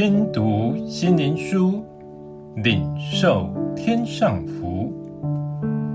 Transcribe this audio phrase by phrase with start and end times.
[0.00, 1.82] 听读心灵书，
[2.54, 4.92] 领受天上福。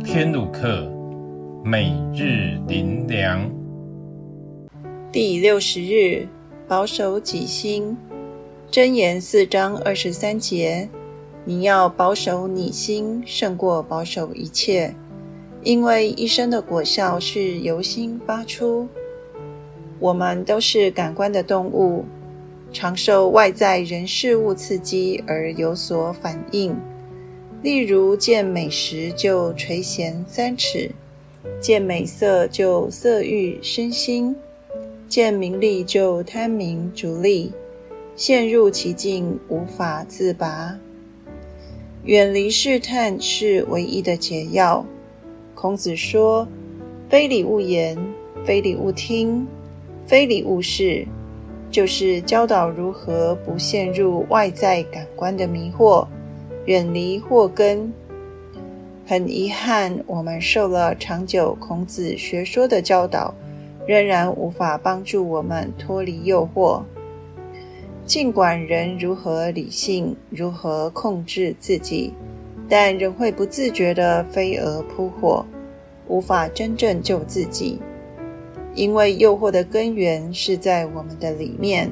[0.03, 0.91] 天路客，
[1.63, 3.49] 每日灵粮。
[5.09, 6.27] 第六十日，
[6.67, 7.97] 保守己心。
[8.69, 10.89] 箴言四章二十三节：
[11.45, 14.93] 你要保守你心，胜过保守一切，
[15.63, 18.85] 因为一生的果效是由心发出。
[19.97, 22.03] 我们都是感官的动物。
[22.73, 26.75] 常受外在人事物刺激而有所反应，
[27.61, 30.91] 例如见美食就垂涎三尺，
[31.61, 34.35] 见美色就色欲身心，
[35.07, 37.53] 见名利就贪名逐利，
[38.15, 40.77] 陷入其境无法自拔。
[42.03, 44.85] 远离试探是唯一的解药。
[45.55, 46.45] 孔子说
[47.07, 47.97] ：“非礼勿言，
[48.43, 49.47] 非礼勿听，
[50.05, 51.07] 非礼勿视。”
[51.73, 56.05] 就是教导如何不陷入外在感官的迷惑，
[56.65, 57.91] 远离祸根。
[59.07, 63.33] 很遗憾，我们受了长久孔子学说的教导，
[63.87, 66.83] 仍然无法帮助我们脱离诱惑。
[68.05, 72.13] 尽管人如何理性，如何控制自己，
[72.69, 75.43] 但仍会不自觉地飞蛾扑火，
[76.07, 77.79] 无法真正救自己。
[78.75, 81.91] 因为诱惑的根源是在我们的里面，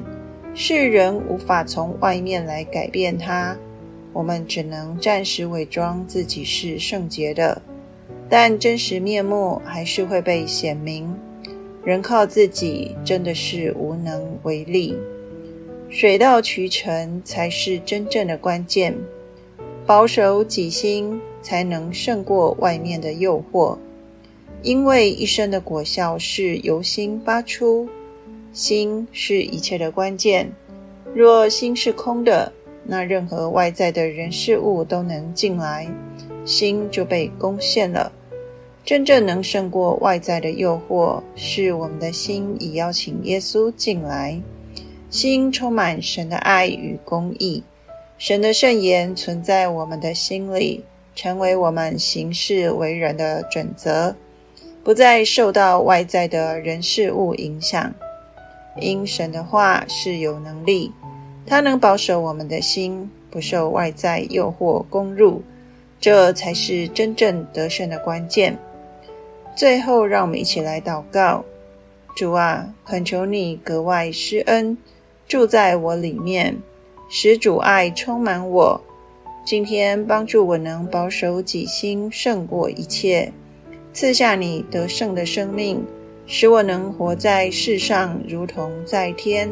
[0.54, 3.56] 世人无法从外面来改变它，
[4.12, 7.62] 我们只能暂时伪装自己是圣洁的，
[8.28, 11.14] 但真实面目还是会被显明。
[11.84, 14.96] 人靠自己真的是无能为力，
[15.88, 18.94] 水到渠成才是真正的关键，
[19.86, 23.76] 保守己心才能胜过外面的诱惑。
[24.62, 27.88] 因为一生的果效是由心发出，
[28.52, 30.50] 心是一切的关键。
[31.12, 32.52] 若心是空的，
[32.84, 35.88] 那任何外在的人事物都能进来，
[36.44, 38.12] 心就被攻陷了。
[38.84, 44.40] 真正能胜过外在的诱惑，是我们的心已邀请耶稣进来，
[45.10, 47.62] 心充满神的爱与公义，
[48.16, 50.84] 神的圣言存在我们的心里，
[51.14, 54.14] 成为我们行事为人的准则。
[54.84, 57.94] 不再受到外在的人事物影响，
[58.80, 60.92] 因神的话是有能力，
[61.46, 65.42] 它能保守我们的心不受外在诱惑攻入，
[66.00, 68.58] 这才是真正得胜的关键。
[69.54, 71.44] 最后，让我们一起来祷告：
[72.16, 74.76] 主啊，恳求你格外施恩，
[75.28, 76.56] 住在我里面，
[77.08, 78.80] 使主爱充满我。
[79.44, 83.32] 今天帮助我能保守己心，胜过一切。
[83.92, 85.84] 赐下你得胜的生命，
[86.26, 89.50] 使我能活在世上，如同在天，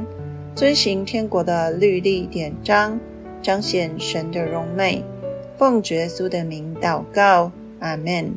[0.54, 2.98] 遵行天国的律例典章，
[3.42, 5.04] 彰显神的荣美。
[5.58, 8.32] 奉耶稣的名祷告，阿门。